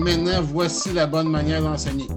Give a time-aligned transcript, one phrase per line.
[0.00, 2.08] Maintenant, voici la bonne manière d'enseigner.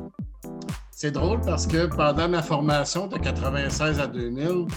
[0.89, 4.67] C'est drôle parce que pendant ma formation de 96 à 2000,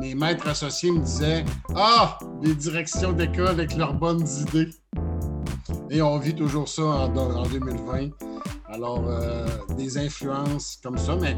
[0.00, 1.44] mes maîtres associés me disaient
[1.76, 4.70] Ah, les directions d'école avec leurs bonnes idées.
[5.90, 8.08] Et on vit toujours ça en, 2020.
[8.72, 9.46] Alors, euh,
[9.76, 11.14] des influences comme ça.
[11.20, 11.36] Mais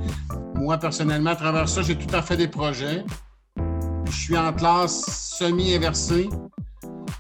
[0.55, 3.05] moi, personnellement, à travers ça, j'ai tout à fait des projets.
[4.05, 6.29] Je suis en classe semi-inversée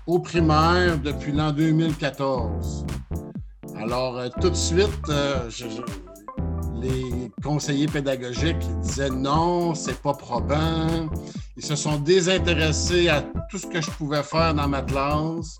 [0.06, 2.86] au primaire depuis l'an 2014.
[3.76, 5.48] Alors, euh, tout de suite, euh,
[6.80, 11.08] les conseillers pédagogiques disaient non, c'est pas probant.
[11.56, 15.58] Ils se sont désintéressés à tout ce que je pouvais faire dans ma classe.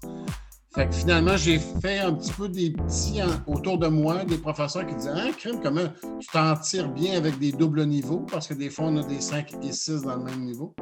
[0.75, 4.87] Fait que finalement, j'ai fait un petit peu des petits autour de moi, des professeurs
[4.87, 8.55] qui disaient Ah, crime, comment tu t'en tires bien avec des doubles niveaux, parce que
[8.55, 10.75] des fois, on a des 5 et 6 dans le même niveau.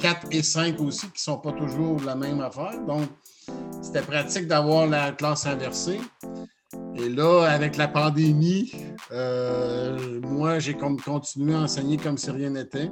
[0.00, 2.80] 4 et 5 aussi, qui ne sont pas toujours la même affaire.
[2.86, 3.08] Donc,
[3.80, 6.00] c'était pratique d'avoir la classe inversée.
[6.94, 8.70] Et là, avec la pandémie,
[9.12, 12.90] euh, moi, j'ai continué à enseigner comme si rien n'était.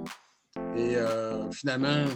[0.75, 2.07] Et euh, finalement,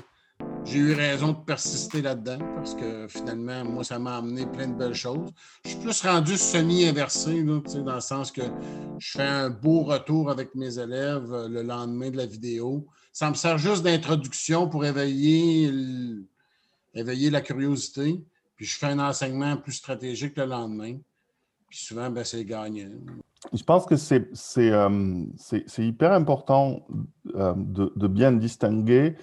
[0.65, 4.75] j'ai eu raison de persister là-dedans parce que finalement, moi, ça m'a amené plein de
[4.75, 5.31] belles choses.
[5.65, 8.43] Je suis plus rendu semi-inversé, dans le sens que
[8.99, 12.87] je fais un beau retour avec mes élèves euh, le lendemain de la vidéo.
[13.13, 15.71] Ça me sert juste d'introduction pour éveiller,
[16.95, 18.25] éveiller la curiosité.
[18.57, 20.97] Puis je fais un enseignement plus stratégique le lendemain.
[21.75, 22.91] Souvent, ben, c'est gagnant.
[23.53, 25.25] Je pense que c'est euh,
[25.79, 26.87] hyper important
[27.35, 29.17] euh, de, bien distinguer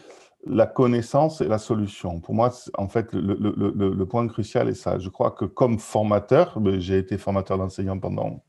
[0.46, 2.20] la connaissance et la solution.
[2.20, 5.00] Pour moi, en fait, le, point crucial est ça.
[5.00, 8.44] Je crois que comme formateur, ben, j'ai été formateur d'enseignant pendant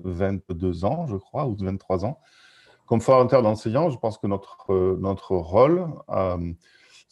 [0.00, 2.20] 22 ans, je crois, ou 23 ans.
[2.84, 6.52] Comme formateur d'enseignant, je pense que notre, notre rôle, euh,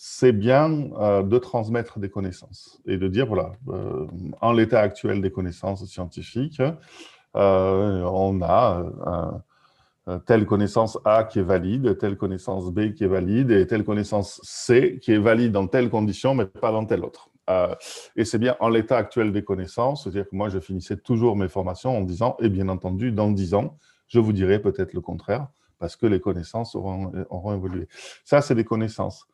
[0.00, 4.06] c'est bien euh, de transmettre des connaissances et de dire, voilà, euh,
[4.40, 6.62] en l'état actuel des connaissances scientifiques,
[7.34, 9.42] on a
[10.08, 13.84] euh, telle connaissance A qui est valide, telle connaissance B qui est valide, et telle
[13.84, 17.28] connaissance C qui est valide dans telle condition, mais pas dans telle autre.
[17.50, 17.74] Euh,
[18.16, 21.48] et c'est bien en l'état actuel des connaissances, c'est-à-dire que moi, je finissais toujours mes
[21.48, 23.76] formations en disant, et bien entendu, dans dix ans,
[24.06, 25.48] je vous dirai peut-être le contraire,
[25.78, 27.88] parce que les connaissances auront évolué.
[28.24, 29.26] Ça, c'est des connaissances.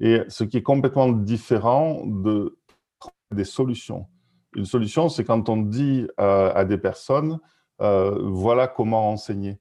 [0.00, 2.58] Et ce qui est complètement différent de,
[3.32, 4.06] des solutions.
[4.54, 7.38] Une solution, c'est quand on dit euh, à des personnes,
[7.80, 9.60] voilà comment enseigner.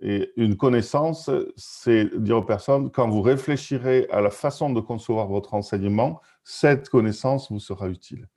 [0.00, 5.26] Et une connaissance, c'est dire aux personnes, quand vous réfléchirez à la façon de concevoir
[5.26, 8.28] votre enseignement, cette connaissance vous sera utile.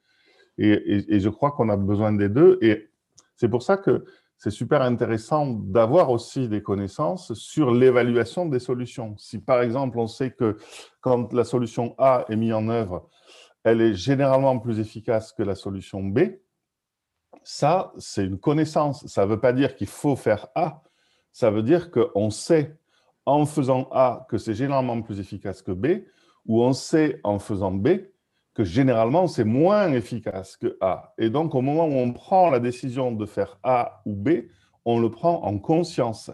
[0.57, 2.57] Et, je crois qu'on a besoin des deux.
[2.61, 2.89] Et
[3.35, 4.05] c'est pour ça que
[4.39, 9.15] c'est super intéressant d'avoir aussi des connaissances sur l'évaluation des solutions.
[9.17, 10.57] Si par exemple, on sait que
[11.01, 13.09] quand la solution A est mise en œuvre,
[13.65, 16.19] elle est généralement plus efficace que la solution B,
[17.43, 19.05] ça, c'est une connaissance.
[19.07, 20.83] Ça ne veut pas dire qu'il faut faire A,
[21.33, 22.77] ça veut dire qu'on sait
[23.25, 26.05] en faisant A que c'est généralement plus efficace que B,
[26.45, 27.89] ou on sait en faisant B
[28.63, 31.13] généralement c'est moins efficace que A.
[31.17, 34.29] Et donc au moment où on prend la décision de faire A ou B,
[34.85, 36.31] on le prend en conscience.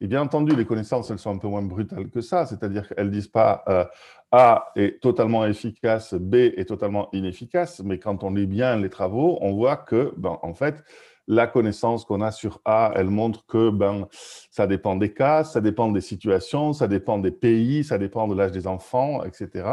[0.00, 3.06] Et bien entendu, les connaissances, elles sont un peu moins brutales que ça, c'est-à-dire qu'elles
[3.06, 3.84] ne disent pas euh,
[4.30, 9.38] A est totalement efficace, B est totalement inefficace, mais quand on lit bien les travaux,
[9.40, 10.84] on voit que, ben, en fait,
[11.28, 14.08] la connaissance qu'on a sur A, elle montre que ben,
[14.50, 18.34] ça dépend des cas, ça dépend des situations, ça dépend des pays, ça dépend de
[18.34, 19.68] l'âge des enfants, etc.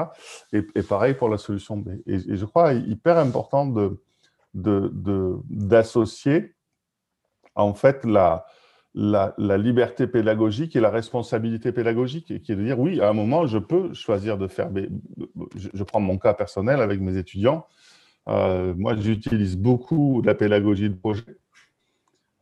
[0.52, 1.92] Et, pareil pour la solution B.
[2.06, 3.74] Et, je crois hyper important
[4.54, 6.52] d'associer de,
[7.56, 8.46] en fait la,
[8.94, 13.48] la, liberté pédagogique et la responsabilité pédagogique, qui est de dire oui, à un moment,
[13.48, 14.70] je peux choisir de faire.
[14.70, 14.88] B.
[15.56, 17.66] Je, prends mon cas personnel avec mes étudiants.
[18.28, 21.24] Euh, moi, j'utilise beaucoup la pédagogie de projet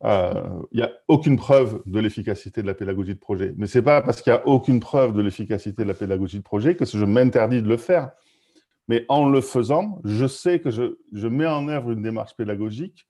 [0.04, 0.34] euh,
[0.72, 3.54] il n'y a aucune preuve de l'efficacité de la pédagogie de projet.
[3.56, 6.38] Mais ce n'est pas parce qu'il n'y a aucune preuve de l'efficacité de la pédagogie
[6.38, 8.10] de projet que je m'interdis de le faire.
[8.86, 13.06] Mais en le faisant, je sais que je, je mets en œuvre une démarche pédagogique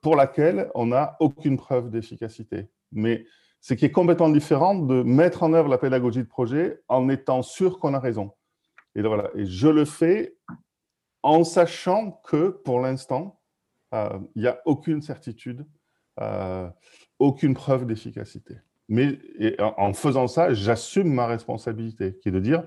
[0.00, 2.68] pour laquelle on n'a aucune preuve d'efficacité.
[2.92, 3.26] Mais
[3.60, 7.42] ce qui est complètement différent de mettre en œuvre la pédagogie de projet en étant
[7.42, 8.30] sûr qu'on a raison.
[8.94, 9.30] Et, voilà.
[9.34, 10.36] et je le fais
[11.24, 13.40] en sachant que pour l'instant,
[13.94, 15.77] euh, il n'y a aucune certitude euh,
[17.18, 18.56] aucune preuve d'efficacité.
[18.88, 19.18] Mais
[19.58, 22.62] en faisant ça, j'assume ma responsabilité, qui est de dire,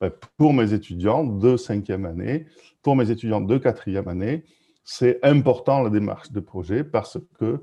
[0.00, 2.46] ben, pour mes étudiants de cinquième année,
[2.82, 4.44] pour mes étudiants de quatrième année,
[4.84, 7.60] c'est important la démarche de projet parce que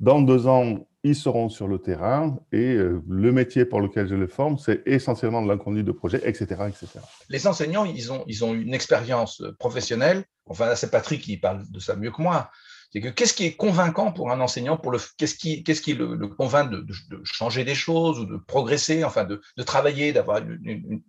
[0.00, 4.14] dans deux ans, ils seront sur le terrain et euh, le métier pour lequel je
[4.14, 7.00] les forme, c'est essentiellement de l'inconduite de projet, etc., etc.
[7.28, 10.24] Les enseignants, ils ont, ils ont une expérience professionnelle.
[10.46, 12.50] Enfin, c'est Patrick qui parle de ça mieux que moi.
[12.92, 15.94] C'est que qu'est-ce qui est convaincant pour un enseignant pour le qu'est-ce qui qu'est-ce qui
[15.94, 16.84] le, convainc de,
[17.24, 20.42] changer des choses ou de progresser, enfin de, travailler, d'avoir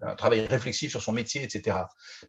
[0.01, 1.77] un travail réflexif sur son métier, etc.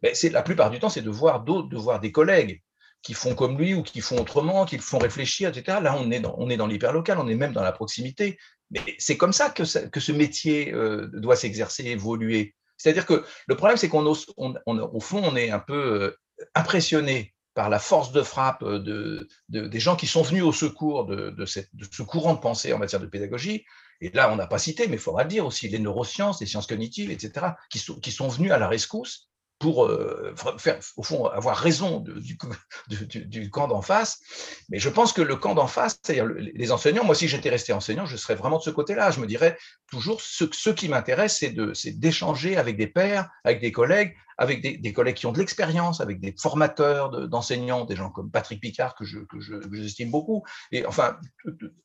[0.03, 2.61] Mais c'est la plupart du temps, c'est de voir d'autres, de voir des collègues
[3.01, 5.77] qui font comme lui ou qui font autrement, qui le font réfléchir, etc.
[5.81, 8.37] Là, on est dans, on est dans l'hyperlocal, on est même dans la proximité.
[8.71, 12.55] Mais c'est comme ça que, que ce métier euh, doit s'exercer, évoluer.
[12.77, 16.19] C'est-à-dire que le problème, c'est qu'on au fond, on est un peu euh,
[16.55, 21.05] impressionné par la force de frappe euh, de, des gens qui sont venus au secours
[21.05, 23.65] de, ce courant de pensée en matière de pédagogie.
[24.01, 26.45] Et là, on n'a pas cité, mais il faudra le dire aussi, les neurosciences, les
[26.45, 31.55] sciences cognitives, etc., qui sont, venus à la rescousse pour euh, faire, au fond, avoir
[31.55, 31.99] raison
[32.87, 34.19] du, du, camp d'en face.
[34.67, 37.71] Mais je pense que le camp d'en face, c'est-à-dire les enseignants, moi, si j'étais resté
[37.71, 39.11] enseignant, je serais vraiment de ce côté-là.
[39.11, 39.57] Je me dirais
[39.89, 44.93] toujours, ce, ce qui m'intéresse, c'est d'échanger avec des pairs, avec des collègues, avec des,
[44.93, 49.05] collègues qui ont de l'expérience, avec des formateurs d'enseignants, des gens comme Patrick Picard, que
[49.05, 51.17] je, que j'estime beaucoup, et enfin,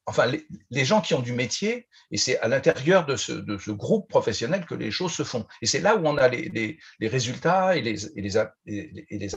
[0.07, 0.27] enfin
[0.71, 4.67] les, gens qui ont du métier, et c'est à l'intérieur de ce, de groupe professionnel
[4.67, 5.47] que les choses se font.
[5.63, 8.37] Et c'est là où on a les, résultats et les,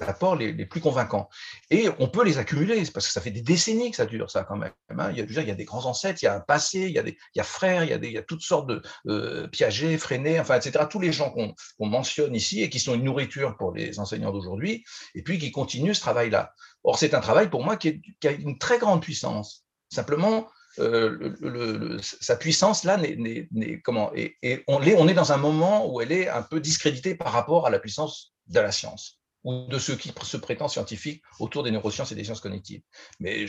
[0.01, 1.30] apports les, plus convaincants.
[1.69, 4.44] Et on peut les accumuler, parce que ça fait des décennies que ça dure, ça
[4.44, 4.71] quand même.
[4.89, 5.12] Hein.
[5.12, 6.80] Il, y a, déjà, il y a des grands ancêtres, il y a un passé,
[6.80, 8.81] il y a, des, frères, il y a, des, il y a toutes sortes de
[9.07, 10.86] euh, Piaget, Freinet, enfin, etc.
[10.89, 14.83] Tous les gens qu'on mentionne ici et qui sont nourriture pour les enseignants d'aujourd'hui,
[15.15, 16.53] et puis qui continue ce travail-là.
[16.83, 19.65] Or, c'est un travail pour moi qui, a une très grande puissance.
[19.89, 20.47] Simplement,
[20.79, 26.27] euh, sa puissance là, n'est, comment et, on est dans un moment où elle est
[26.27, 30.13] un peu discréditée par rapport à la puissance de la science ou de ceux qui
[30.24, 32.81] se prétendent scientifiques autour des neurosciences et des sciences cognitives.
[33.19, 33.45] Mais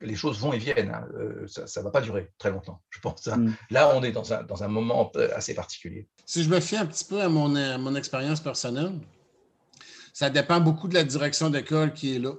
[0.00, 1.06] les choses vont et viennent, hein.
[1.16, 3.28] euh, ça ne va pas durer très longtemps, je pense.
[3.28, 3.38] Hein.
[3.38, 3.54] Mm.
[3.70, 6.08] Là, on est dans un, dans un, moment assez particulier.
[6.26, 7.48] Si je me fie un petit peu à mon,
[7.78, 8.92] mon expérience personnelle,
[10.12, 12.32] ça dépend beaucoup de la direction d'école qui est là.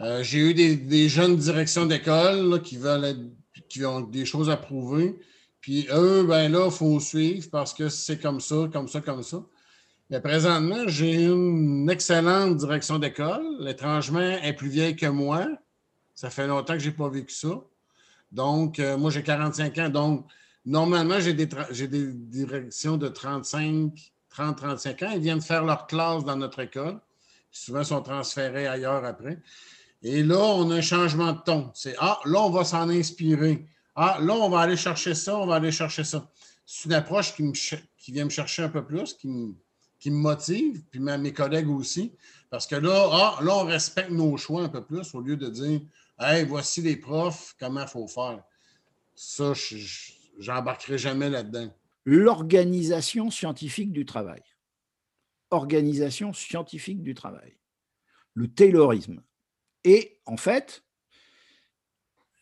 [0.00, 3.30] Euh, j'ai eu des, des, jeunes directions d'école qui veulent
[3.68, 5.18] qui ont des choses à prouver.
[5.60, 9.22] Puis eux, ben là, il faut suivre parce que c'est comme ça, comme ça, comme
[9.22, 9.42] ça.
[10.12, 13.46] Mais présentement, j'ai une excellente direction d'école.
[13.60, 15.48] L'étrangement est plus vieille que moi.
[16.14, 17.62] Ça fait longtemps que je n'ai pas vécu ça.
[18.30, 19.88] Donc, euh, moi, j'ai 45 ans.
[19.88, 20.26] Donc,
[20.66, 25.12] normalement, j'ai des, des, directions de 35, 30, 35 ans.
[25.14, 27.00] Ils viennent faire leur classe dans notre école.
[27.50, 29.38] Souvent, sont transférés ailleurs après.
[30.02, 31.70] Et là, on a un changement de ton.
[31.72, 33.64] C'est Ah, là, on va s'en inspirer.
[33.96, 36.30] Ah, là, on va aller chercher ça, on va aller chercher ça.
[36.66, 39.54] C'est une approche qui, me, qui vient me chercher un peu plus, qui me,
[40.02, 42.12] qui me motive, puis mes collègues aussi.
[42.50, 45.48] Parce que là, ah, là, on respecte nos choix un peu plus au lieu de
[45.48, 45.80] dire
[46.18, 48.42] Hey, voici les profs, comment il faut faire.
[49.14, 49.52] Ça,
[50.40, 51.72] j'embarquerai jamais là-dedans.
[52.04, 54.42] L'organisation scientifique du travail.
[55.50, 57.56] Organisation scientifique du travail.
[58.34, 59.22] Le taylorisme.
[59.84, 60.82] Et en fait,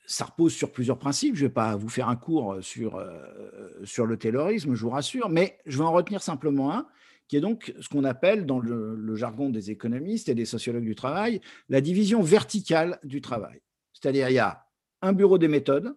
[0.06, 1.34] ça repose sur plusieurs principes.
[1.34, 4.90] Je ne vais pas vous faire un cours sur, euh, sur le taylorisme, je vous
[4.90, 6.86] rassure, mais je vais en retenir simplement un
[7.30, 10.96] qui est donc ce qu'on appelle dans le, jargon des économistes et des sociologues du
[10.96, 13.62] travail la division verticale du travail.
[13.92, 14.66] C'est-à-dire il y a
[15.00, 15.96] un bureau des méthodes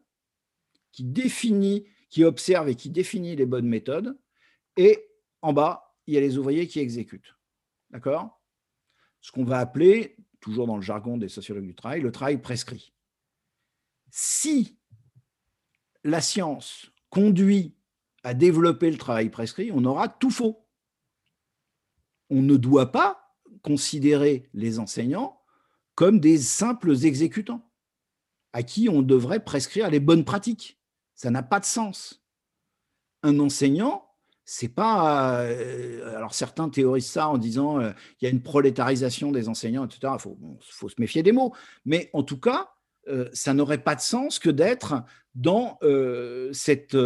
[0.91, 4.15] qui définit, qui observe et qui définit les bonnes méthodes,
[4.77, 5.09] et
[5.41, 7.35] en bas, il y a les ouvriers qui exécutent.
[7.89, 8.39] D'accord?
[9.19, 12.93] Ce qu'on va appeler, toujours dans le jargon des sociologues du travail, le travail prescrit.
[14.11, 14.77] Si
[16.03, 17.75] la science conduit
[18.21, 20.62] à développer le travail prescrit, on aura tout faux
[22.33, 25.39] on ne doit pas considérer les enseignants
[25.95, 27.69] comme des simples exécutants
[28.51, 30.79] à qui on devrait prescrire les bonnes pratiques.
[31.15, 32.23] Ça n'a pas de sens.
[33.21, 34.07] Un enseignant,
[34.45, 35.41] c'est pas.
[35.43, 39.47] Euh, alors certains théorisent ça en disant qu'il euh, il y a une prolétarisation des
[39.47, 40.13] enseignants, etc.
[40.15, 41.53] Il faut, se méfier des mots.
[41.85, 42.71] Mais en tout cas,
[43.07, 44.95] euh, ça n'aurait pas de sens que d'être
[45.35, 45.79] dans
[46.51, 46.97] cette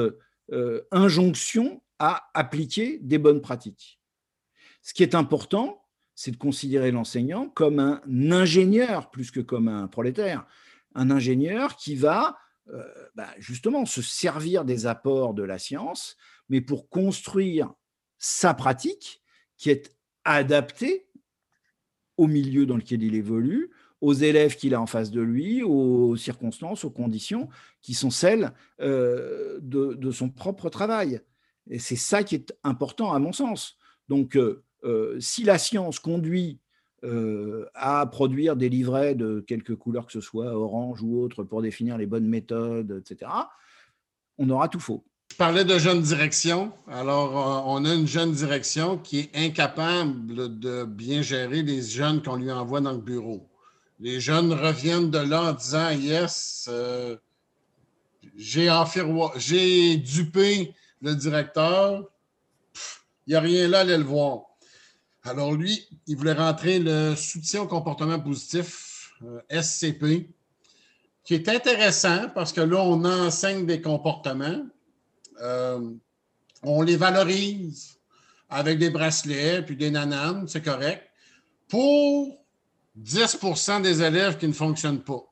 [0.91, 3.97] injonction à appliquer des bonnes pratiques.
[4.87, 5.83] Ce qui est important,
[6.15, 8.01] c'est de considérer l'enseignant comme un
[8.31, 10.47] ingénieur plus que comme un prolétaire.
[10.95, 12.37] Un ingénieur qui va
[12.69, 16.15] euh, bah, justement se servir des apports de la science,
[16.47, 17.73] mais pour construire
[18.17, 19.21] sa pratique
[19.57, 21.09] qui est adaptée
[22.15, 26.15] au milieu dans lequel il évolue, aux élèves qu'il a en face de lui, aux
[26.15, 27.49] circonstances, aux conditions
[27.81, 31.19] qui sont celles euh, de, son propre travail.
[31.69, 33.75] Et c'est ça qui est important à mon sens.
[34.07, 36.59] Donc, euh, euh, si la science conduit
[37.73, 41.97] à produire des livrets de quelque couleur que ce soit, orange ou autre, pour définir
[41.97, 43.31] les bonnes méthodes, etc.,
[44.37, 45.05] on aura tout faux.
[45.31, 46.73] Je parlais de jeune direction.
[46.87, 52.35] Alors, on a une jeune direction qui est incapable de bien gérer les jeunes qu'on
[52.35, 53.47] lui envoie dans le bureau.
[53.99, 56.69] Les jeunes reviennent de là en disant Yes,
[58.35, 62.03] j'ai dupé le directeur,
[63.25, 64.46] il n'y a rien là, allez le voir.
[65.27, 70.29] Alors lui, il voulait rentrer le soutien au comportement positif, euh, SCP,
[71.25, 74.65] qui est intéressant parce que là, on enseigne des comportements,
[75.41, 75.91] euh,
[76.63, 77.99] on les valorise
[78.49, 81.03] avec des bracelets puis des nananes, c'est correct,
[81.67, 82.41] pour
[82.97, 85.25] 10% des élèves qui ne fonctionnent pas.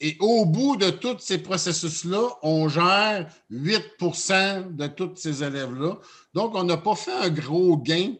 [0.00, 5.98] Et au bout de tous ces processus-là, on gère 8% de tous ces élèves-là.
[6.32, 8.14] Donc, on n'a pas fait un gros gain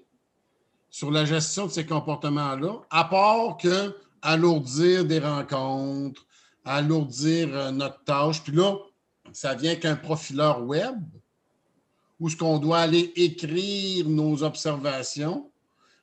[0.92, 6.24] sur la gestion de ces comportements-là, à part que alourdir des rencontres,
[6.66, 8.44] alourdir euh, notre tâche.
[8.44, 8.76] Puis là,
[9.32, 10.94] ça vient qu'un profileur web
[12.20, 15.50] où ce qu'on doit aller écrire nos observations,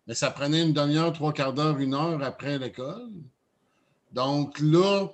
[0.07, 3.11] mais ça prenait une demi-heure, trois quarts d'heure, une heure après l'école.
[4.11, 5.07] Donc là,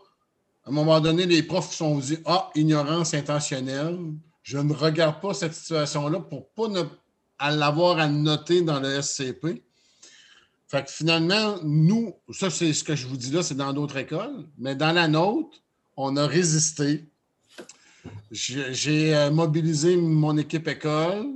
[0.66, 4.00] à un moment donné, les profs sont dit Ah, ignorance intentionnelle.
[4.42, 6.70] Je ne regarde pas cette situation-là pour pas
[7.40, 9.64] l'avoir à noter dans le SCP.
[10.68, 13.98] Fait que finalement, nous, ça, c'est ce que je vous dis là, c'est dans d'autres
[13.98, 15.62] écoles, mais dans la nôtre,
[15.96, 17.08] on a résisté.
[18.32, 21.28] J'ai euh, mobilisé mon équipe école,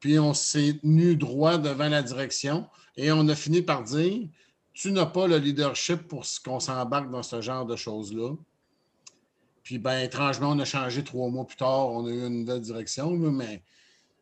[0.00, 4.28] puis on s'est tenu droit devant la direction et on a fini par dire
[4.72, 8.34] Tu n'as pas le leadership pour qu'on s'embarque dans ce genre de choses-là.
[9.62, 11.88] Puis, ben, étrangement, on a changé trois mois plus tard.
[11.88, 13.10] On a eu une nouvelle direction.
[13.10, 13.62] Mais,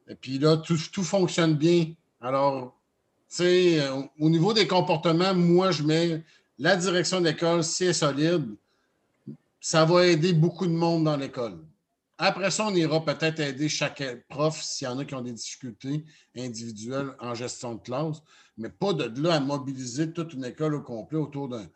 [0.08, 1.92] et puis là, tout, fonctionne bien.
[2.20, 2.78] Alors,
[3.28, 6.22] tu sais, euh, au niveau des comportements, moi, je mets
[6.58, 8.56] la direction d'école, si elle est solide,
[9.60, 11.58] ça va aider beaucoup de monde dans l'école.
[12.18, 15.32] Après ça, on ira peut-être aider chaque prof s'il y en a qui ont des
[15.32, 16.04] difficultés
[16.36, 18.22] individuelles en gestion de classe,
[18.56, 21.66] mais pas de là à mobiliser toute une école au complet autour d'un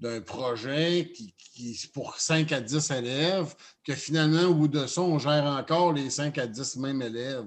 [0.00, 5.02] d'un projet qui, est pour 5 à 10 élèves, que finalement, au bout de ça,
[5.02, 7.46] on gère encore les 5 à 10 mêmes élèves.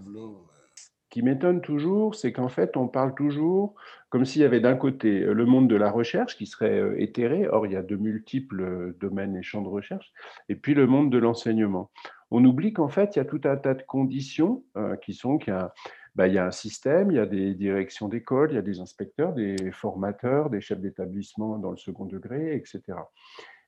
[0.76, 3.76] Ce qui m'étonne toujours, c'est qu'en fait, on parle toujours
[4.12, 7.48] comme s'il y avait d'un côté le monde de la recherche qui serait euh, éthéré,
[7.48, 10.12] or il y a de multiples euh, domaines et champs de recherche,
[10.50, 11.90] et puis le monde de l'enseignement.
[12.30, 15.38] On oublie qu'en fait, il y a tout un tas de conditions euh, qui sont
[15.38, 15.74] qu'il y a
[16.16, 18.64] bah, il y a un système, il y a des directions d'école, il y a
[18.64, 22.82] des inspecteurs, des formateurs, des chefs d'établissement dans le second degré, etc.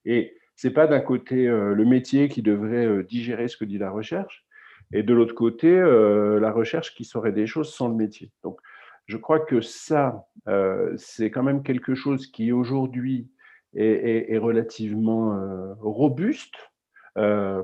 [0.05, 3.65] Et ce n'est pas d'un côté euh, le métier qui devrait euh, digérer ce que
[3.65, 4.45] dit la recherche,
[4.91, 8.31] et de l'autre côté, euh, la recherche qui saurait des choses sans le métier.
[8.43, 8.59] Donc,
[9.05, 10.25] je crois que ça,
[10.95, 13.29] c'est quand même quelque chose qui aujourd'hui
[13.75, 15.37] est, relativement
[15.81, 16.55] robuste,
[17.17, 17.63] euh,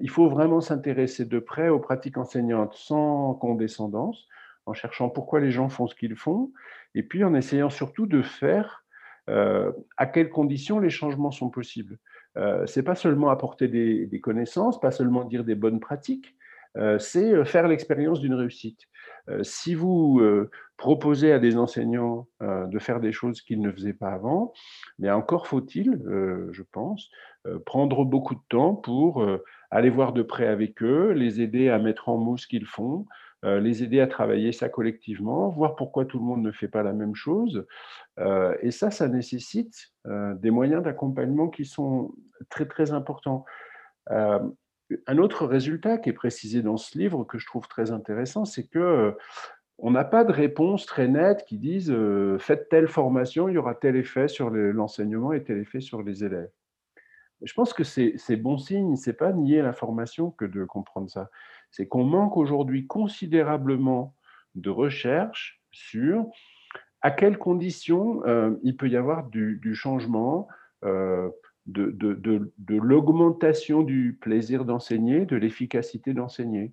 [0.00, 4.28] il faut vraiment s'intéresser de près aux pratiques enseignantes sans condescendance,
[4.66, 6.52] en cherchant pourquoi les gens font ce qu'ils font,
[6.94, 8.84] et puis en essayant surtout de faire
[9.30, 11.98] euh, à quelles conditions les changements sont possibles.
[12.36, 16.34] Euh, c'est pas seulement apporter des, connaissances, pas seulement dire des bonnes pratiques,
[16.98, 18.80] c'est faire l'expérience d'une réussite.
[19.42, 20.22] si vous
[20.76, 24.52] proposez à des enseignants de faire des choses qu'ils ne faisaient pas avant,
[24.98, 26.00] mais encore faut-il,
[26.50, 27.10] je pense,
[27.66, 29.24] prendre beaucoup de temps pour
[29.70, 33.06] aller voir de près avec eux, les aider à mettre en mots ce qu'ils font,
[33.42, 36.92] les aider à travailler ça collectivement, voir pourquoi tout le monde ne fait pas la
[36.92, 37.66] même chose.
[38.60, 42.14] et ça, ça nécessite des moyens d'accompagnement qui sont
[42.48, 43.44] très, très importants.
[45.06, 48.66] Un autre résultat qui est précisé dans ce livre que je trouve très intéressant, c'est
[48.66, 49.14] que
[49.78, 51.92] on n'a pas de réponse très nette qui dise
[52.38, 56.24] faites telle formation, il y aura tel effet sur l'enseignement et tel effet sur les
[56.24, 56.50] élèves.
[57.42, 61.30] Je pense que c'est bon signe, c'est pas nier la formation que de comprendre ça.
[61.70, 64.14] C'est qu'on manque aujourd'hui considérablement
[64.54, 66.26] de recherche sur
[67.00, 70.46] à quelles conditions euh, il peut y avoir du, changement,
[70.84, 71.30] euh,
[71.66, 76.72] de, de l'augmentation du plaisir d'enseigner, de l'efficacité d'enseigner.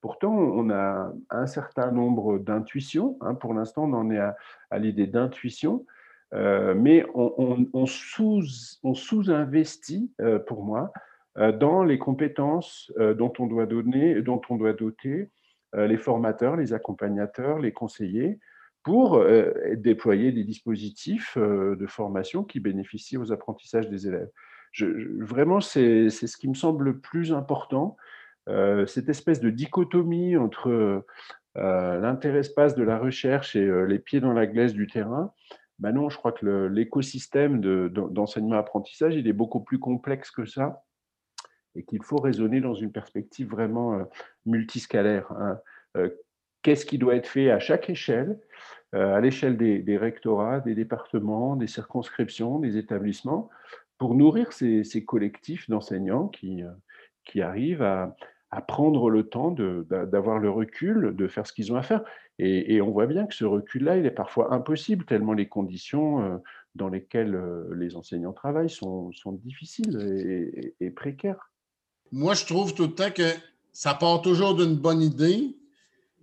[0.00, 3.18] Pourtant, on a un certain nombre d'intuitions.
[3.20, 3.34] Hein.
[3.34, 5.84] pour l'instant, on en est à l'idée d'intuition.
[6.32, 10.92] Euh, mais on, sous-investit, euh, pour moi,
[11.38, 15.30] euh, dans les compétences dont on doit donner, dont on doit doter
[15.72, 18.40] les formateurs, les accompagnateurs, les conseillers,
[18.82, 19.24] pour
[19.76, 24.30] déployer des dispositifs de formation qui bénéficient aux apprentissages des élèves.
[25.20, 27.96] vraiment, c'est ce qui me semble le plus important,
[28.86, 31.04] cette espèce de dichotomie entre
[31.54, 35.32] l'intérêt-espace de la recherche et les pieds dans la glace du terrain
[35.78, 40.82] Ben non, je crois que l'écosystème d'enseignement-apprentissage, il est beaucoup plus complexe que ça
[41.74, 44.04] et qu'il faut raisonner dans une perspective vraiment euh,
[44.46, 45.30] multiscalaire.
[45.32, 45.60] Hein.
[46.60, 48.38] Euh, qu'est-ce qui doit être fait à chaque échelle,
[48.94, 53.50] euh, à l'échelle des, rectorats, des départements, des circonscriptions, des établissements,
[53.98, 56.62] pour nourrir ces, collectifs d'enseignants qui,
[57.24, 58.16] qui arrivent à,
[58.66, 62.02] prendre le temps d'avoir le recul, de faire ce qu'ils ont à faire.
[62.38, 66.40] Et, on voit bien que ce recul-là, il est parfois impossible, tellement les conditions
[66.74, 67.38] dans lesquelles
[67.76, 71.50] les enseignants travaillent sont, sont difficiles et précaires
[72.12, 73.30] moi, je trouve tout le temps que
[73.72, 75.56] ça part toujours d'une bonne idée,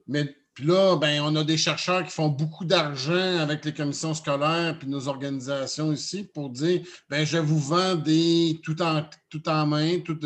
[0.08, 4.16] mais puis là, ben, on a des chercheurs qui font beaucoup d'argent avec les commissions
[4.16, 9.48] scolaires puis nos organisations ici pour dire ben, je vous vends des tout en, tout
[9.48, 10.20] en main, tout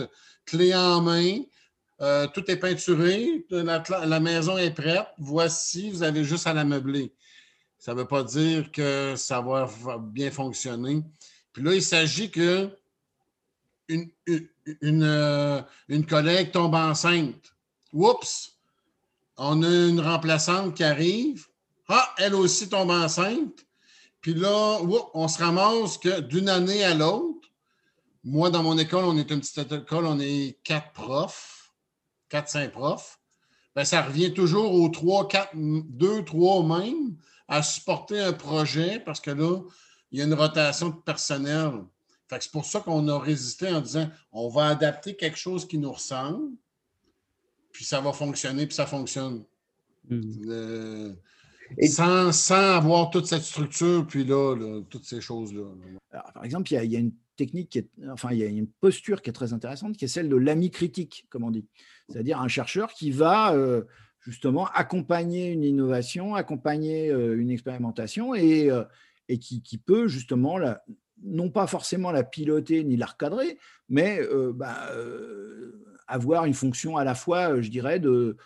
[0.45, 1.39] clé en main,
[2.01, 7.13] euh, tout est peinturé, la, maison est prête, voici, vous avez juste à la meubler.
[7.77, 9.69] Ça ne veut pas dire que ça va
[10.00, 11.03] bien fonctionner.
[11.51, 12.69] Puis là, il s'agit que
[13.89, 14.09] une,
[15.03, 17.53] euh, une, collègue tombe enceinte.
[17.91, 18.50] Oups!
[19.38, 21.47] On a une remplaçante qui arrive.
[21.88, 23.65] Ah, elle aussi tombe enceinte.
[24.21, 24.79] Puis là,
[25.13, 27.50] on se ramasse que d'une année à l'autre,
[28.23, 31.73] moi, dans mon école, on est une petite école, on est quatre profs,
[32.29, 33.19] quatre, cinq profs.
[33.75, 37.15] Bien, ça revient toujours aux trois, quatre, deux, trois même
[37.47, 39.59] à supporter un projet parce que là,
[40.11, 41.83] il y a une rotation de personnel
[42.39, 45.91] c'est pour ça qu'on a résisté en disant on va adapter quelque chose qui nous
[45.91, 46.55] ressemble,
[47.71, 49.43] puis ça va fonctionner, puis ça fonctionne.
[50.09, 51.13] Hmm.
[51.87, 55.63] sans, avoir toute cette structure, puis là, toutes ces choses-là.
[56.33, 59.21] Par exemple, il y, a, une technique, qui est, enfin, il y a une posture
[59.21, 61.65] qui est très intéressante, qui est celle de l'ami critique, comme on dit.
[62.09, 63.83] C'est-à-dire un chercheur qui va euh,
[64.19, 68.83] justement accompagner une innovation, accompagner euh, une expérimentation et, euh,
[69.29, 70.83] et qui, qui, peut justement la,
[71.23, 73.57] non pas forcément la piloter ni la recadrer,
[73.89, 78.37] mais euh, bah, euh, avoir une fonction à la fois, euh, je dirais, de,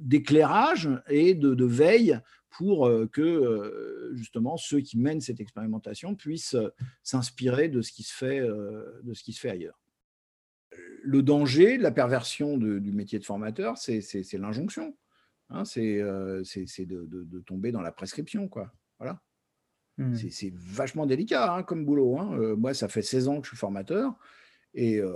[0.00, 6.56] d'éclairage et de, veille pour que justement ceux qui mènent cette expérimentation puissent
[7.02, 9.78] s'inspirer de ce qui se fait, de ce qui se fait ailleurs.
[11.02, 14.00] Le danger, la perversion du métier de formateur, c'est,
[14.32, 14.96] l'injonction.
[15.50, 18.72] Hein, c'est, de, de, tomber dans la prescription, quoi.
[18.98, 19.20] Voilà.
[20.00, 20.14] Mmh.
[20.30, 22.18] C'est vachement délicat hein, comme boulot.
[22.18, 22.32] Hein.
[22.38, 24.14] Euh, moi, ça fait 16 ans que je suis formateur
[24.72, 25.12] et euh,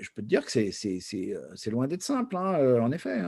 [0.00, 3.20] je peux te dire que c'est euh, loin d'être simple, hein, en effet.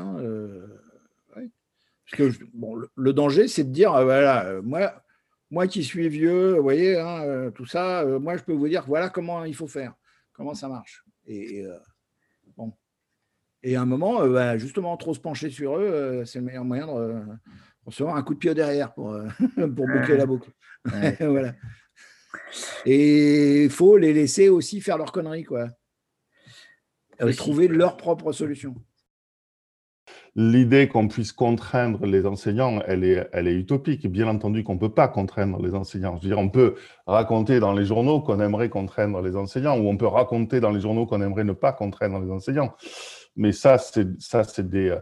[1.34, 5.02] Parce que bon, le, danger, c'est de dire voilà, moi,
[5.50, 7.02] moi qui suis vieux, vous voyez,
[7.54, 9.94] tout ça, moi, je peux vous dire voilà comment il faut faire,
[10.32, 11.04] comment ça marche.
[11.26, 11.64] Et,
[12.56, 12.72] bon.
[13.62, 16.86] Et à un moment, bah, justement, trop se pencher sur eux, c'est le meilleur moyen
[16.86, 17.22] de
[17.84, 19.18] recevoir un coup de pied derrière pour,
[19.56, 20.50] pour boucler la boucle.
[21.20, 21.54] voilà.
[22.84, 25.68] Et il faut les laisser aussi faire leurs conneries, quoi.
[27.20, 28.74] Et trouver leur propre solution.
[30.34, 34.06] L'idée qu'on puisse contraindre les enseignants, elle est, elle est utopique.
[34.06, 36.16] Bien entendu qu'on ne peut pas contraindre les enseignants.
[36.18, 36.74] Je veux dire, on peut
[37.06, 40.80] raconter dans les journaux qu'on aimerait contraindre les enseignants, ou on peut raconter dans les
[40.80, 42.74] journaux qu'on aimerait ne pas contraindre les enseignants.
[43.34, 44.96] Mais ça, c'est, ça, c'est des,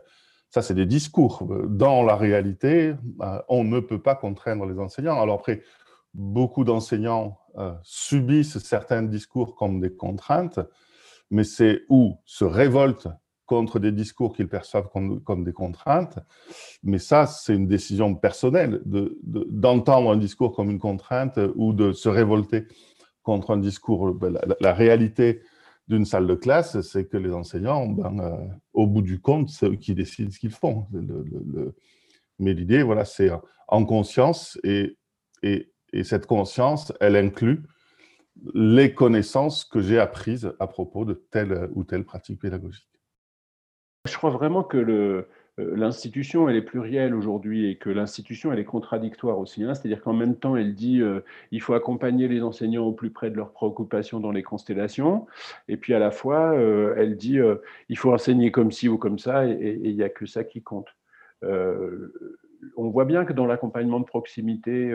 [0.50, 1.48] ça, c'est des discours.
[1.68, 5.20] Dans la réalité, euh, on ne peut pas contraindre les enseignants.
[5.20, 5.62] Alors après,
[6.14, 10.60] beaucoup d'enseignants euh, subissent certains discours comme des contraintes,
[11.30, 13.08] mais c'est ou se révoltent
[13.46, 16.18] contre des discours qu'ils perçoivent comme, des contraintes.
[16.82, 22.08] Mais ça, c'est une décision personnelle d'entendre un discours comme une contrainte ou de se
[22.08, 22.64] révolter
[23.22, 24.14] contre un discours.
[24.14, 25.42] Ben, la réalité
[25.88, 29.66] d'une salle de classe, c'est que les enseignants, ben, euh, au bout du compte, c'est
[29.66, 30.86] eux qui décident ce qu'ils font.
[32.38, 33.30] Mais l'idée, voilà, c'est
[33.68, 34.96] en conscience et,
[36.02, 37.62] cette conscience, elle inclut
[38.52, 42.88] les connaissances que j'ai apprises à propos de telle ou telle pratique pédagogique.
[44.06, 44.76] Je crois vraiment que
[45.60, 49.62] euh, l'institution, elle est plurielle aujourd'hui et que l'institution, elle est contradictoire aussi.
[49.62, 49.74] Hein.
[49.74, 51.20] C'est-à-dire qu'en même temps, elle dit euh,
[51.52, 55.26] il faut accompagner les enseignants au plus près de leurs préoccupations dans les constellations,
[55.68, 57.38] et puis à la fois, euh, elle dit
[57.88, 60.62] il faut enseigner comme ci ou comme ça, et il n'y a que ça qui
[60.62, 60.88] compte.
[61.42, 64.92] on voit bien que dans l'accompagnement de proximité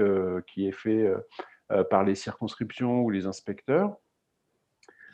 [0.48, 1.12] qui est fait
[1.90, 3.96] par les circonscriptions ou les inspecteurs,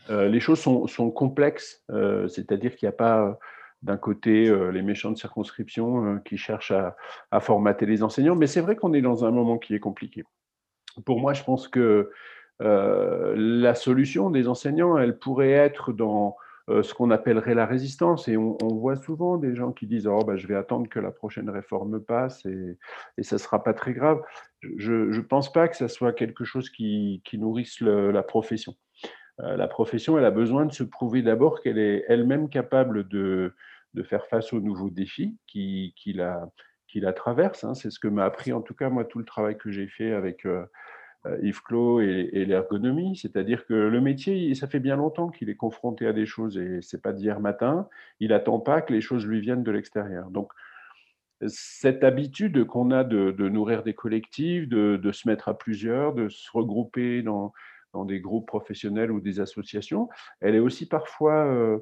[0.09, 1.83] les choses sont, complexes,
[2.27, 3.37] c'est-à-dire qu'il n'y a pas
[3.85, 6.95] d'un côté euh, les méchantes circonscriptions euh, qui cherchent à,
[7.39, 10.23] formater les enseignants, mais c'est vrai qu'on est dans un moment qui est compliqué.
[11.05, 12.11] Pour moi, je pense que
[12.61, 18.27] euh, la solution des enseignants, elle pourrait être dans, euh, ce qu'on appellerait la résistance.
[18.27, 21.11] Et on, voit souvent des gens qui disent Oh, bah, je vais attendre que la
[21.11, 22.77] prochaine réforme passe et,
[23.17, 24.21] et ça ne sera pas très grave.
[24.77, 28.75] Je ne pense pas que ça soit quelque chose qui, nourrisse la profession.
[29.41, 33.53] Euh, la profession, elle a besoin de se prouver d'abord qu'elle est elle-même capable de,
[33.93, 36.49] de, faire face aux nouveaux défis qui, qui, la,
[36.87, 37.63] qui la traversent.
[37.63, 37.73] Hein.
[37.73, 40.13] C'est ce que m'a appris, en tout cas, moi, tout le travail que j'ai fait
[40.13, 40.45] avec.
[40.45, 40.65] Euh, euh,
[41.41, 46.07] Yves Clos et, l'ergonomie, c'est-à-dire que le métier, ça fait bien longtemps qu'il est confronté
[46.07, 47.87] à des choses et c'est pas d'hier matin.
[48.19, 50.29] Il attend pas que les choses lui viennent de l'extérieur.
[50.29, 50.51] Donc
[51.47, 56.49] cette habitude qu'on a de, nourrir des collectifs, de, se mettre à plusieurs, de se
[56.51, 57.53] regrouper dans,
[58.05, 60.09] des groupes professionnels ou des associations,
[60.41, 61.79] elle est aussi parfois euh,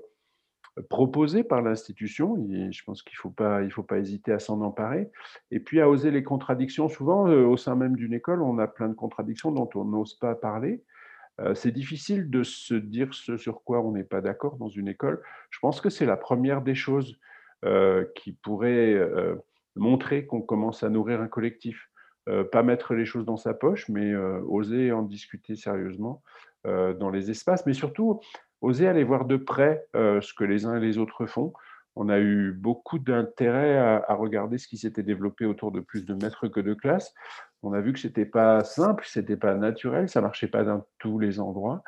[0.89, 2.35] proposé par l'institution.
[2.49, 5.09] Je pense qu'il ne faut, pas, faut pas hésiter à s'en emparer.
[5.51, 6.89] Et puis à oser les contradictions.
[6.89, 10.15] Souvent, euh, au sein même d'une école, on a plein de contradictions dont on n'ose
[10.15, 10.83] pas parler.
[11.41, 14.87] Euh, c'est difficile de se dire ce sur quoi on n'est pas d'accord dans une
[14.87, 15.21] école.
[15.49, 17.19] Je pense que c'est la première des choses
[17.65, 18.99] euh, qui pourrait
[19.75, 21.89] montrer qu'on commence à nourrir un collectif.
[22.51, 26.21] pas mettre les choses dans sa poche, mais oser en discuter sérieusement
[26.63, 27.65] dans les espaces.
[27.65, 28.21] Mais surtout,
[28.63, 31.53] oser aller voir de près euh, ce que les uns et les autres font.
[31.95, 36.15] On a eu beaucoup d'intérêt à, regarder ce qui s'était développé autour de plus de
[36.15, 37.13] maîtres que de classes.
[37.61, 40.47] On a vu que ce n'était pas simple, ce n'était pas naturel, ça ne marchait
[40.47, 41.83] pas dans tous les endroits.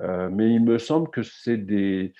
[0.00, 2.14] Euh, mais il me semble que c'est des,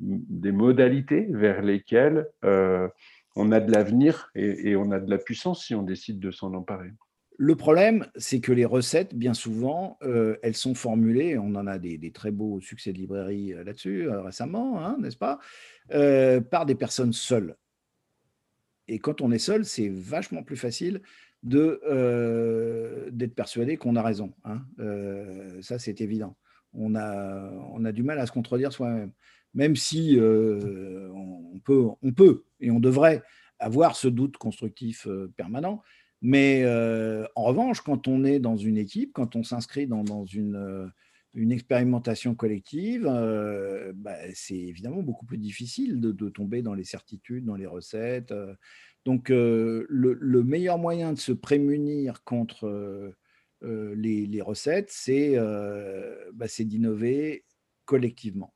[0.00, 2.88] modalités vers lesquelles euh,
[3.34, 6.54] on a de l'avenir et on a de la puissance si on décide de s'en
[6.54, 6.92] emparer.
[7.38, 11.78] Le problème, c'est que les recettes, bien souvent, euh, elles sont formulées, on en a
[11.78, 15.38] des, très beaux succès de librairie euh, là-dessus euh, récemment, hein, n'est-ce pas,
[16.50, 17.56] par des personnes seules.
[18.88, 21.02] Et quand on est seul, c'est vachement plus facile
[21.42, 21.74] d'être
[23.34, 24.32] persuadé qu'on a raison.
[24.44, 24.62] Hein.
[25.60, 26.36] ça, c'est évident.
[26.72, 29.12] On a, on a du mal à se contredire soi-même.
[29.54, 33.22] Même si on, peut, on peut et on devrait
[33.58, 35.82] avoir ce doute constructif permanent,
[36.22, 40.56] mais euh, en revanche, quand on est dans une équipe, quand on s'inscrit dans, une,
[40.56, 40.86] euh,
[41.34, 47.44] une, expérimentation collective, euh, bah, c'est évidemment beaucoup plus difficile de, tomber dans les certitudes,
[47.44, 48.32] dans les recettes.
[49.04, 53.14] Donc, le, meilleur moyen de se prémunir contre
[53.62, 54.92] les, recettes,
[56.34, 57.44] bah, c'est d'innover
[57.84, 58.55] collectivement.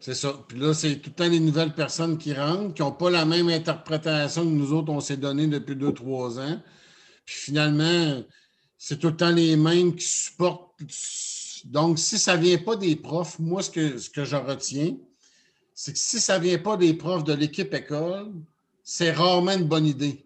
[0.00, 0.32] C'est ça.
[0.46, 3.24] Puis là, c'est tout le temps des nouvelles personnes qui rentrent, qui n'ont pas la
[3.24, 6.62] même interprétation que nous autres, on s'est donné depuis deux, trois ans.
[7.24, 8.22] Puis finalement,
[8.76, 10.80] c'est tout le temps les mêmes qui supportent.
[11.64, 14.96] Donc, si ça ne vient pas des profs, moi, ce que, ce que je retiens,
[15.74, 18.32] c'est que si ça ne vient pas des profs de l'équipe école,
[18.84, 20.24] c'est rarement une bonne idée.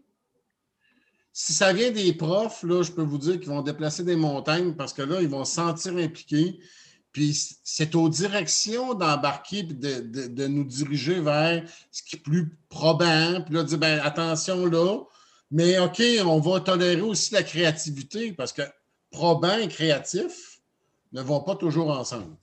[1.32, 4.74] Si ça vient des profs, là, je peux vous dire qu'ils vont déplacer des montagnes
[4.74, 6.60] parce que là, ils vont se sentir impliqués.
[7.12, 13.42] Puis c'est aux directions d'embarquer et de, nous diriger vers ce qui est plus probant.
[13.44, 14.98] Puis là, dire ben, attention là,
[15.50, 18.62] mais OK, on va tolérer aussi la créativité parce que
[19.10, 20.60] probant et créatif
[21.12, 22.34] ne vont pas toujours ensemble.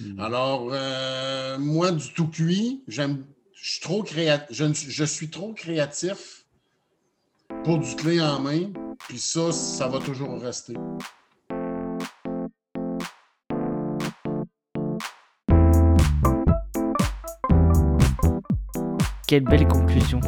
[0.00, 0.20] Hmm.
[0.20, 6.46] Alors, euh, moi, du tout cuit, j'aime, je, suis trop je, je suis trop créatif
[7.64, 8.72] pour du clé en main,
[9.08, 10.74] puis ça, ça va toujours rester.
[19.26, 20.20] Quelle belle conclusion.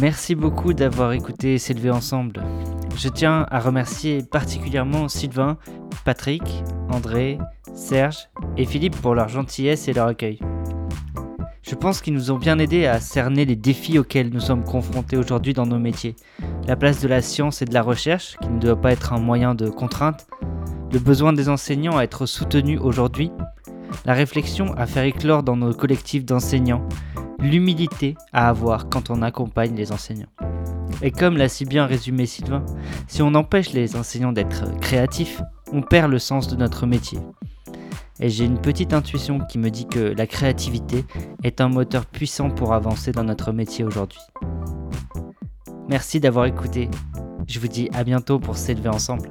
[0.00, 2.42] Merci beaucoup d'avoir écouté S'élever ensemble.
[2.96, 5.58] Je tiens à remercier particulièrement Sylvain,
[6.04, 6.42] Patrick,
[6.90, 7.38] André,
[7.74, 10.38] Serge et Philippe pour leur gentillesse et leur accueil.
[11.60, 15.18] Je pense qu'ils nous ont bien aidés à cerner les défis auxquels nous sommes confrontés
[15.18, 16.16] aujourd'hui dans nos métiers.
[16.66, 19.18] La place de la science et de la recherche, qui ne doit pas être un
[19.18, 20.26] moyen de contrainte,
[20.90, 23.30] le besoin des enseignants à être soutenus aujourd'hui,
[24.06, 26.86] la réflexion à faire éclore dans nos collectifs d'enseignants,
[27.38, 30.30] l'humilité à avoir quand on accompagne les enseignants.
[31.02, 32.64] Et comme l'a si bien résumé Sylvain,
[33.06, 37.18] si on empêche les enseignants d'être créatifs, on perd le sens de notre métier.
[38.18, 41.04] Et j'ai une petite intuition qui me dit que la créativité
[41.42, 44.20] est un moteur puissant pour avancer dans notre métier aujourd'hui.
[45.88, 46.88] Merci d'avoir écouté.
[47.46, 49.30] Je vous dis à bientôt pour s'élever ensemble.